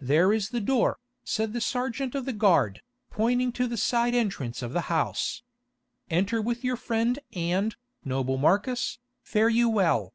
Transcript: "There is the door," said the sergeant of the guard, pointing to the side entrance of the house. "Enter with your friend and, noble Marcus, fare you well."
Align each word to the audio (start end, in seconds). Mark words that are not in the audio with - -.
"There 0.00 0.32
is 0.32 0.48
the 0.48 0.60
door," 0.62 1.00
said 1.22 1.52
the 1.52 1.60
sergeant 1.60 2.14
of 2.14 2.24
the 2.24 2.32
guard, 2.32 2.80
pointing 3.10 3.52
to 3.52 3.66
the 3.66 3.76
side 3.76 4.14
entrance 4.14 4.62
of 4.62 4.72
the 4.72 4.88
house. 4.88 5.42
"Enter 6.08 6.40
with 6.40 6.64
your 6.64 6.76
friend 6.76 7.18
and, 7.34 7.76
noble 8.06 8.38
Marcus, 8.38 8.98
fare 9.22 9.50
you 9.50 9.68
well." 9.68 10.14